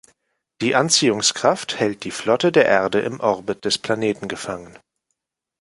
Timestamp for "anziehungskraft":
0.73-1.79